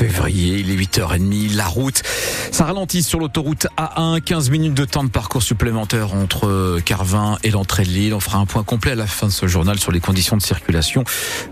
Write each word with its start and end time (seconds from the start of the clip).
février, 0.00 0.60
il 0.60 0.70
est 0.70 0.76
8h30, 0.76 1.56
la 1.56 1.66
route, 1.66 2.02
ça 2.52 2.64
ralentit 2.64 3.02
sur 3.02 3.18
l'autoroute 3.18 3.66
A1, 3.76 4.22
15 4.22 4.48
minutes 4.48 4.72
de 4.72 4.86
temps 4.86 5.04
de 5.04 5.10
parcours 5.10 5.42
supplémentaire 5.42 6.14
entre 6.14 6.80
Carvin 6.80 7.36
et 7.44 7.50
l'entrée 7.50 7.84
de 7.84 7.90
l'île. 7.90 8.14
On 8.14 8.20
fera 8.20 8.38
un 8.38 8.46
point 8.46 8.62
complet 8.62 8.92
à 8.92 8.94
la 8.94 9.06
fin 9.06 9.26
de 9.26 9.32
ce 9.32 9.46
journal 9.46 9.78
sur 9.78 9.92
les 9.92 10.00
conditions 10.00 10.38
de 10.38 10.42
circulation. 10.42 11.04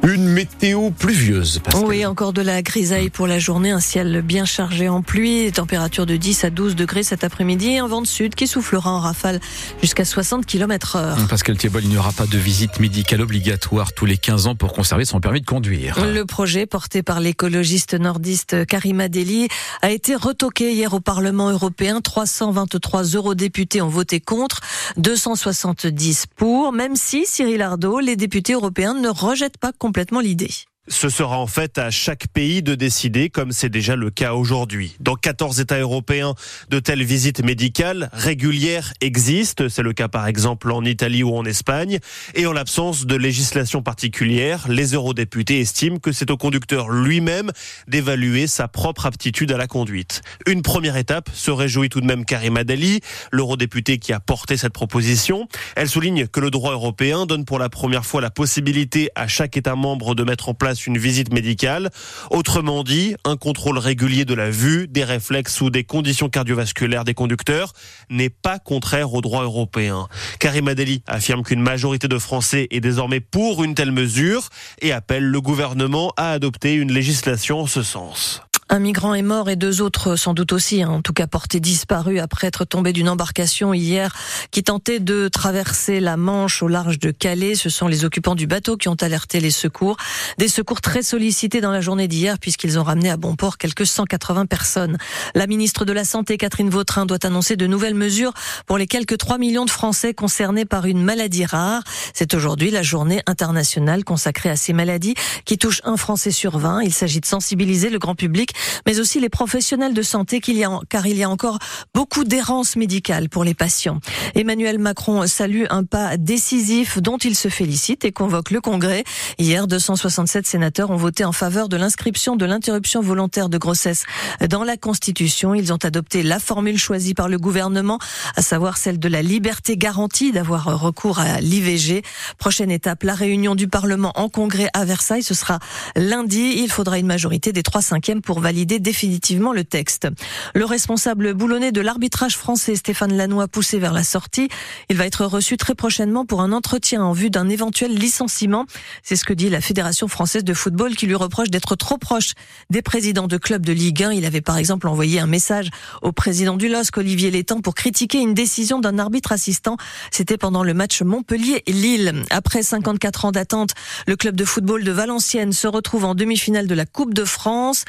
Une 0.02 0.24
météo 0.24 0.88
pluvieuse. 0.90 1.60
Oui, 1.84 2.06
encore 2.06 2.32
de 2.32 2.40
la 2.40 2.62
grisaille 2.62 3.10
pour 3.10 3.26
la 3.26 3.38
journée, 3.38 3.70
un 3.70 3.80
ciel 3.80 4.22
bien 4.22 4.46
chargé 4.46 4.88
en 4.88 5.02
pluie, 5.02 5.52
température 5.52 6.06
de 6.06 6.16
10 6.16 6.44
à 6.44 6.50
12 6.50 6.74
degrés 6.74 7.02
cet 7.02 7.24
après-midi, 7.24 7.76
un 7.76 7.86
vent 7.86 8.00
de 8.00 8.06
sud 8.06 8.34
qui 8.34 8.46
soufflera 8.46 8.90
en 8.90 9.00
rafale 9.00 9.40
jusqu'à 9.82 10.06
60 10.06 10.46
km 10.46 10.96
heure. 10.96 11.18
Pascal 11.28 11.58
Thiebol, 11.58 11.82
il 11.82 11.90
n'y 11.90 11.98
aura 11.98 12.12
pas 12.12 12.26
de 12.26 12.38
visite 12.38 12.80
médicale 12.80 13.20
obligatoire 13.20 13.92
tous 13.92 14.06
les 14.06 14.16
15 14.16 14.46
ans 14.46 14.54
pour 14.54 14.72
conserver 14.72 15.04
son 15.04 15.20
permis 15.20 15.42
de 15.42 15.46
conduire. 15.46 15.98
Le 16.02 16.24
projet 16.24 16.64
porté 16.64 17.02
par 17.02 17.20
l'écologiste 17.20 17.92
nordiste 17.92 18.37
Karima 18.66 19.08
Deli 19.08 19.48
a 19.82 19.90
été 19.90 20.14
retoqué 20.14 20.72
hier 20.72 20.94
au 20.94 21.00
Parlement 21.00 21.50
européen. 21.50 22.00
323 22.00 23.02
eurodéputés 23.14 23.82
ont 23.82 23.88
voté 23.88 24.20
contre, 24.20 24.60
270 24.96 26.26
pour, 26.36 26.72
même 26.72 26.96
si 26.96 27.26
Cyril 27.26 27.62
Ardo, 27.62 28.00
les 28.00 28.16
députés 28.16 28.54
européens 28.54 28.94
ne 28.94 29.08
rejettent 29.08 29.58
pas 29.58 29.72
complètement 29.72 30.20
l'idée. 30.20 30.50
Ce 30.90 31.10
sera 31.10 31.38
en 31.38 31.46
fait 31.46 31.76
à 31.76 31.90
chaque 31.90 32.28
pays 32.28 32.62
de 32.62 32.74
décider, 32.74 33.28
comme 33.28 33.52
c'est 33.52 33.68
déjà 33.68 33.94
le 33.94 34.08
cas 34.08 34.32
aujourd'hui. 34.32 34.96
Dans 35.00 35.16
14 35.16 35.60
États 35.60 35.78
européens, 35.78 36.34
de 36.70 36.80
telles 36.80 37.04
visites 37.04 37.44
médicales 37.44 38.08
régulières 38.14 38.94
existent. 39.02 39.68
C'est 39.68 39.82
le 39.82 39.92
cas 39.92 40.08
par 40.08 40.26
exemple 40.26 40.72
en 40.72 40.82
Italie 40.84 41.22
ou 41.22 41.36
en 41.36 41.44
Espagne. 41.44 41.98
Et 42.34 42.46
en 42.46 42.54
l'absence 42.54 43.04
de 43.04 43.16
législation 43.16 43.82
particulière, 43.82 44.66
les 44.68 44.94
eurodéputés 44.94 45.60
estiment 45.60 45.98
que 45.98 46.10
c'est 46.10 46.30
au 46.30 46.38
conducteur 46.38 46.88
lui-même 46.88 47.52
d'évaluer 47.86 48.46
sa 48.46 48.66
propre 48.66 49.04
aptitude 49.04 49.52
à 49.52 49.58
la 49.58 49.66
conduite. 49.66 50.22
Une 50.46 50.62
première 50.62 50.96
étape 50.96 51.28
se 51.34 51.50
réjouit 51.50 51.90
tout 51.90 52.00
de 52.00 52.06
même 52.06 52.24
Karima 52.24 52.64
Deli, 52.64 53.00
l'eurodéputé 53.30 53.98
qui 53.98 54.14
a 54.14 54.20
porté 54.20 54.56
cette 54.56 54.72
proposition. 54.72 55.48
Elle 55.76 55.88
souligne 55.88 56.26
que 56.26 56.40
le 56.40 56.50
droit 56.50 56.72
européen 56.72 57.26
donne 57.26 57.44
pour 57.44 57.58
la 57.58 57.68
première 57.68 58.06
fois 58.06 58.22
la 58.22 58.30
possibilité 58.30 59.10
à 59.14 59.28
chaque 59.28 59.58
État 59.58 59.74
membre 59.74 60.14
de 60.14 60.24
mettre 60.24 60.48
en 60.48 60.54
place 60.54 60.77
une 60.86 60.98
visite 60.98 61.32
médicale. 61.32 61.90
Autrement 62.30 62.84
dit, 62.84 63.14
un 63.24 63.36
contrôle 63.36 63.78
régulier 63.78 64.24
de 64.24 64.34
la 64.34 64.50
vue, 64.50 64.88
des 64.88 65.04
réflexes 65.04 65.60
ou 65.60 65.70
des 65.70 65.84
conditions 65.84 66.28
cardiovasculaires 66.28 67.04
des 67.04 67.14
conducteurs 67.14 67.72
n'est 68.10 68.30
pas 68.30 68.58
contraire 68.58 69.14
au 69.14 69.20
droit 69.20 69.42
européen. 69.42 70.08
Karim 70.38 70.68
Adeli 70.68 71.02
affirme 71.06 71.42
qu'une 71.42 71.62
majorité 71.62 72.08
de 72.08 72.18
Français 72.18 72.68
est 72.70 72.80
désormais 72.80 73.20
pour 73.20 73.64
une 73.64 73.74
telle 73.74 73.92
mesure 73.92 74.48
et 74.80 74.92
appelle 74.92 75.24
le 75.24 75.40
gouvernement 75.40 76.12
à 76.16 76.32
adopter 76.32 76.74
une 76.74 76.92
législation 76.92 77.60
en 77.60 77.66
ce 77.66 77.82
sens. 77.82 78.42
Un 78.70 78.80
migrant 78.80 79.14
est 79.14 79.22
mort 79.22 79.48
et 79.48 79.56
deux 79.56 79.80
autres 79.80 80.16
sans 80.16 80.34
doute 80.34 80.52
aussi, 80.52 80.82
hein, 80.82 80.90
en 80.90 81.00
tout 81.00 81.14
cas 81.14 81.26
portés 81.26 81.58
disparus 81.58 82.20
après 82.20 82.48
être 82.48 82.66
tombés 82.66 82.92
d'une 82.92 83.08
embarcation 83.08 83.72
hier 83.72 84.14
qui 84.50 84.62
tentait 84.62 85.00
de 85.00 85.28
traverser 85.28 86.00
la 86.00 86.18
Manche 86.18 86.62
au 86.62 86.68
large 86.68 86.98
de 86.98 87.10
Calais. 87.10 87.54
Ce 87.54 87.70
sont 87.70 87.88
les 87.88 88.04
occupants 88.04 88.34
du 88.34 88.46
bateau 88.46 88.76
qui 88.76 88.88
ont 88.88 88.96
alerté 89.00 89.40
les 89.40 89.50
secours. 89.50 89.96
Des 90.36 90.48
secours 90.48 90.82
très 90.82 91.02
sollicités 91.02 91.62
dans 91.62 91.70
la 91.70 91.80
journée 91.80 92.08
d'hier 92.08 92.38
puisqu'ils 92.38 92.78
ont 92.78 92.82
ramené 92.82 93.08
à 93.08 93.16
bon 93.16 93.36
port 93.36 93.56
quelques 93.56 93.86
180 93.86 94.44
personnes. 94.44 94.98
La 95.34 95.46
ministre 95.46 95.86
de 95.86 95.92
la 95.94 96.04
Santé, 96.04 96.36
Catherine 96.36 96.68
Vautrin, 96.68 97.06
doit 97.06 97.24
annoncer 97.24 97.56
de 97.56 97.66
nouvelles 97.66 97.94
mesures 97.94 98.34
pour 98.66 98.76
les 98.76 98.86
quelques 98.86 99.16
3 99.16 99.38
millions 99.38 99.64
de 99.64 99.70
Français 99.70 100.12
concernés 100.12 100.66
par 100.66 100.84
une 100.84 101.02
maladie 101.02 101.46
rare. 101.46 101.82
C'est 102.12 102.34
aujourd'hui 102.34 102.70
la 102.70 102.82
journée 102.82 103.22
internationale 103.24 104.04
consacrée 104.04 104.50
à 104.50 104.56
ces 104.56 104.74
maladies 104.74 105.14
qui 105.46 105.56
touchent 105.56 105.80
un 105.84 105.96
Français 105.96 106.32
sur 106.32 106.58
20. 106.58 106.82
Il 106.82 106.92
s'agit 106.92 107.20
de 107.20 107.26
sensibiliser 107.26 107.88
le 107.88 107.98
grand 107.98 108.14
public 108.14 108.52
mais 108.86 109.00
aussi 109.00 109.20
les 109.20 109.28
professionnels 109.28 109.94
de 109.94 110.02
santé, 110.02 110.40
qu'il 110.40 110.56
y 110.56 110.64
a, 110.64 110.70
car 110.88 111.06
il 111.06 111.16
y 111.16 111.22
a 111.22 111.30
encore 111.30 111.58
beaucoup 111.94 112.24
d'errance 112.24 112.76
médicale 112.76 113.28
pour 113.28 113.44
les 113.44 113.54
patients. 113.54 114.00
Emmanuel 114.34 114.78
Macron 114.78 115.26
salue 115.26 115.64
un 115.70 115.84
pas 115.84 116.16
décisif 116.16 116.98
dont 117.00 117.18
il 117.18 117.36
se 117.36 117.48
félicite 117.48 118.04
et 118.04 118.12
convoque 118.12 118.50
le 118.50 118.60
Congrès. 118.60 119.04
Hier, 119.38 119.66
267 119.66 120.46
sénateurs 120.46 120.90
ont 120.90 120.96
voté 120.96 121.24
en 121.24 121.32
faveur 121.32 121.68
de 121.68 121.76
l'inscription 121.76 122.36
de 122.36 122.44
l'interruption 122.44 123.00
volontaire 123.00 123.48
de 123.48 123.58
grossesse 123.58 124.04
dans 124.48 124.64
la 124.64 124.76
Constitution. 124.76 125.54
Ils 125.54 125.72
ont 125.72 125.78
adopté 125.82 126.22
la 126.22 126.38
formule 126.38 126.78
choisie 126.78 127.14
par 127.14 127.28
le 127.28 127.38
gouvernement, 127.38 127.98
à 128.36 128.42
savoir 128.42 128.76
celle 128.76 128.98
de 128.98 129.08
la 129.08 129.22
liberté 129.22 129.76
garantie 129.76 130.32
d'avoir 130.32 130.80
recours 130.80 131.18
à 131.18 131.40
l'IVG. 131.40 132.02
Prochaine 132.38 132.70
étape, 132.70 133.02
la 133.02 133.14
réunion 133.14 133.54
du 133.54 133.68
Parlement 133.68 134.12
en 134.16 134.28
Congrès 134.28 134.68
à 134.74 134.84
Versailles. 134.84 135.22
Ce 135.22 135.34
sera 135.34 135.58
lundi. 135.96 136.54
Il 136.56 136.70
faudra 136.70 136.98
une 136.98 137.06
majorité 137.06 137.52
des 137.52 137.62
trois 137.62 137.82
cinquièmes 137.82 138.22
pour 138.22 138.40
valider 138.48 138.78
définitivement 138.78 139.52
le 139.52 139.62
texte. 139.62 140.08
Le 140.54 140.64
responsable 140.64 141.34
boulonnais 141.34 141.70
de 141.70 141.82
l'arbitrage 141.82 142.38
français, 142.38 142.76
Stéphane 142.76 143.14
Lannoy, 143.14 143.46
poussé 143.46 143.78
vers 143.78 143.92
la 143.92 144.02
sortie. 144.02 144.48
Il 144.88 144.96
va 144.96 145.04
être 145.04 145.26
reçu 145.26 145.58
très 145.58 145.74
prochainement 145.74 146.24
pour 146.24 146.40
un 146.40 146.52
entretien 146.52 147.04
en 147.04 147.12
vue 147.12 147.28
d'un 147.28 147.50
éventuel 147.50 147.94
licenciement. 147.94 148.64
C'est 149.02 149.16
ce 149.16 149.26
que 149.26 149.34
dit 149.34 149.50
la 149.50 149.60
Fédération 149.60 150.08
française 150.08 150.44
de 150.44 150.54
football 150.54 150.96
qui 150.96 151.06
lui 151.06 151.14
reproche 151.14 151.50
d'être 151.50 151.76
trop 151.76 151.98
proche 151.98 152.32
des 152.70 152.80
présidents 152.80 153.26
de 153.26 153.36
clubs 153.36 153.66
de 153.66 153.74
Ligue 153.74 154.02
1. 154.02 154.12
Il 154.12 154.24
avait 154.24 154.40
par 154.40 154.56
exemple 154.56 154.88
envoyé 154.88 155.20
un 155.20 155.26
message 155.26 155.68
au 156.00 156.12
président 156.12 156.56
du 156.56 156.70
LOSC, 156.70 156.96
Olivier 156.96 157.30
Létang, 157.30 157.60
pour 157.60 157.74
critiquer 157.74 158.16
une 158.16 158.32
décision 158.32 158.80
d'un 158.80 158.98
arbitre 158.98 159.32
assistant. 159.32 159.76
C'était 160.10 160.38
pendant 160.38 160.62
le 160.62 160.72
match 160.72 161.02
Montpellier-Lille. 161.02 162.22
Après 162.30 162.62
54 162.62 163.26
ans 163.26 163.32
d'attente, 163.32 163.72
le 164.06 164.16
club 164.16 164.36
de 164.36 164.46
football 164.46 164.84
de 164.84 164.92
Valenciennes 164.92 165.52
se 165.52 165.66
retrouve 165.66 166.06
en 166.06 166.14
demi-finale 166.14 166.66
de 166.66 166.74
la 166.74 166.86
Coupe 166.86 167.12
de 167.12 167.26
France. 167.26 167.84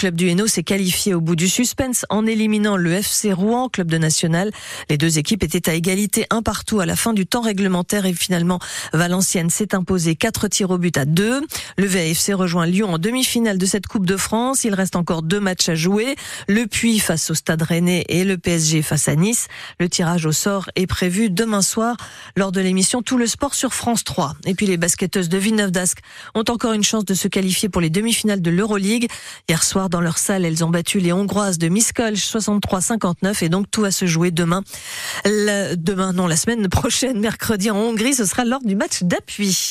Club 0.00 0.14
du 0.14 0.30
Hainaut 0.30 0.46
s'est 0.46 0.62
qualifié 0.62 1.12
au 1.12 1.20
bout 1.20 1.36
du 1.36 1.46
suspense 1.46 2.06
en 2.08 2.24
éliminant 2.24 2.78
le 2.78 2.90
FC 2.90 3.34
Rouen, 3.34 3.68
club 3.68 3.90
de 3.90 3.98
national. 3.98 4.50
Les 4.88 4.96
deux 4.96 5.18
équipes 5.18 5.42
étaient 5.42 5.68
à 5.68 5.74
égalité 5.74 6.24
un 6.30 6.40
partout 6.40 6.80
à 6.80 6.86
la 6.86 6.96
fin 6.96 7.12
du 7.12 7.26
temps 7.26 7.42
réglementaire 7.42 8.06
et 8.06 8.14
finalement 8.14 8.60
Valenciennes 8.94 9.50
s'est 9.50 9.74
imposé 9.74 10.16
4 10.16 10.48
tirs 10.48 10.70
au 10.70 10.78
but 10.78 10.96
à 10.96 11.04
2. 11.04 11.42
Le 11.76 11.86
VFC 11.86 12.32
rejoint 12.32 12.64
Lyon 12.64 12.94
en 12.94 12.96
demi-finale 12.96 13.58
de 13.58 13.66
cette 13.66 13.88
Coupe 13.88 14.06
de 14.06 14.16
France. 14.16 14.64
Il 14.64 14.72
reste 14.72 14.96
encore 14.96 15.20
deux 15.22 15.38
matchs 15.38 15.68
à 15.68 15.74
jouer. 15.74 16.16
Le 16.48 16.66
Puy 16.66 16.98
face 16.98 17.30
au 17.30 17.34
Stade 17.34 17.60
Rennais 17.60 18.06
et 18.08 18.24
le 18.24 18.38
PSG 18.38 18.80
face 18.80 19.06
à 19.06 19.16
Nice. 19.16 19.48
Le 19.80 19.90
tirage 19.90 20.24
au 20.24 20.32
sort 20.32 20.70
est 20.76 20.86
prévu 20.86 21.28
demain 21.28 21.60
soir 21.60 21.98
lors 22.36 22.52
de 22.52 22.62
l'émission 22.62 23.02
Tout 23.02 23.18
le 23.18 23.26
sport 23.26 23.54
sur 23.54 23.74
France 23.74 24.04
3. 24.04 24.34
Et 24.46 24.54
puis 24.54 24.64
les 24.64 24.78
basketteuses 24.78 25.28
de 25.28 25.36
Villeneuve 25.36 25.72
d'Ascq 25.72 25.98
ont 26.34 26.44
encore 26.48 26.72
une 26.72 26.84
chance 26.84 27.04
de 27.04 27.12
se 27.12 27.28
qualifier 27.28 27.68
pour 27.68 27.82
les 27.82 27.90
demi-finales 27.90 28.40
de 28.40 28.50
l'Euroleague. 28.50 29.06
Hier 29.46 29.62
soir, 29.62 29.89
dans 29.90 30.00
leur 30.00 30.16
salle, 30.16 30.44
elles 30.44 30.64
ont 30.64 30.70
battu 30.70 31.00
les 31.00 31.12
Hongroises 31.12 31.58
de 31.58 31.68
Miskolc 31.68 32.16
63-59 32.16 33.44
et 33.44 33.48
donc 33.48 33.70
tout 33.70 33.82
va 33.82 33.90
se 33.90 34.06
jouer 34.06 34.30
demain. 34.30 34.62
demain, 35.24 36.12
non, 36.12 36.26
la 36.26 36.36
semaine 36.36 36.68
prochaine, 36.68 37.20
mercredi 37.20 37.70
en 37.70 37.76
Hongrie, 37.76 38.14
ce 38.14 38.24
sera 38.24 38.44
lors 38.44 38.62
du 38.62 38.76
match 38.76 39.02
d'appui. 39.02 39.68